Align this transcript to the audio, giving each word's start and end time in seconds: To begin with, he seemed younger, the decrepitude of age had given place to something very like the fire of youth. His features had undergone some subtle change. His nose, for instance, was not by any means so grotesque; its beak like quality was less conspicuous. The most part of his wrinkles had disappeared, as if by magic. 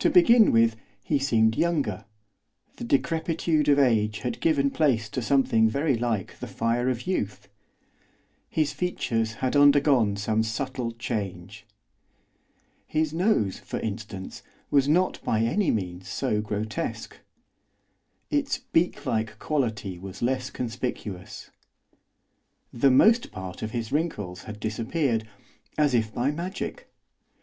To 0.00 0.10
begin 0.10 0.52
with, 0.52 0.76
he 1.02 1.18
seemed 1.18 1.56
younger, 1.56 2.04
the 2.76 2.84
decrepitude 2.84 3.70
of 3.70 3.78
age 3.78 4.18
had 4.18 4.38
given 4.38 4.70
place 4.70 5.08
to 5.08 5.22
something 5.22 5.66
very 5.66 5.96
like 5.96 6.40
the 6.40 6.46
fire 6.46 6.90
of 6.90 7.06
youth. 7.06 7.48
His 8.50 8.74
features 8.74 9.36
had 9.40 9.56
undergone 9.56 10.16
some 10.16 10.42
subtle 10.42 10.92
change. 10.92 11.64
His 12.86 13.14
nose, 13.14 13.60
for 13.60 13.80
instance, 13.80 14.42
was 14.70 14.90
not 14.90 15.24
by 15.24 15.40
any 15.40 15.70
means 15.70 16.06
so 16.06 16.42
grotesque; 16.42 17.16
its 18.30 18.58
beak 18.58 19.06
like 19.06 19.38
quality 19.38 19.98
was 19.98 20.20
less 20.20 20.50
conspicuous. 20.50 21.50
The 22.74 22.90
most 22.90 23.32
part 23.32 23.62
of 23.62 23.70
his 23.70 23.90
wrinkles 23.90 24.42
had 24.42 24.60
disappeared, 24.60 25.26
as 25.78 25.94
if 25.94 26.12
by 26.12 26.30
magic. 26.30 26.90